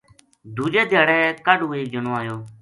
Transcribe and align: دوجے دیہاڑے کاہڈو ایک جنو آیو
دوجے 0.55 0.83
دیہاڑے 0.89 1.19
کاہڈو 1.45 1.67
ایک 1.75 1.87
جنو 1.93 2.11
آیو 2.19 2.35